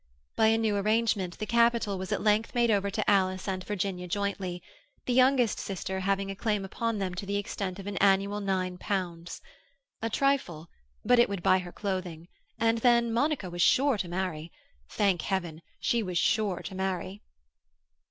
[0.35, 4.07] By a new arrangement, the capital was at length made over to Alice and Virginia
[4.07, 4.63] jointly,
[5.05, 8.79] the youngest sister having a claim upon them to the extent of an annual nine
[8.79, 9.41] pounds.
[10.01, 10.71] A trifle,
[11.05, 14.51] but it would buy her clothing—and then Monica was sure to marry.
[14.89, 17.21] Thank Heaven, she was sure to marry!